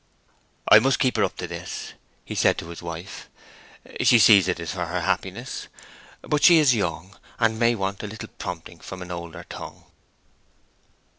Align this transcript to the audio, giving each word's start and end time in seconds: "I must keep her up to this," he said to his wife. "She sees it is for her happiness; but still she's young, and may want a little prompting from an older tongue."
"I 0.67 0.79
must 0.79 0.97
keep 0.97 1.15
her 1.17 1.23
up 1.23 1.37
to 1.37 1.45
this," 1.47 1.93
he 2.25 2.33
said 2.33 2.57
to 2.57 2.69
his 2.69 2.81
wife. 2.81 3.29
"She 4.01 4.17
sees 4.17 4.47
it 4.47 4.59
is 4.59 4.71
for 4.71 4.87
her 4.87 5.01
happiness; 5.01 5.67
but 6.23 6.41
still 6.43 6.57
she's 6.57 6.73
young, 6.73 7.15
and 7.37 7.59
may 7.59 7.75
want 7.75 8.01
a 8.01 8.07
little 8.07 8.29
prompting 8.39 8.79
from 8.79 9.03
an 9.03 9.11
older 9.11 9.45
tongue." 9.47 9.83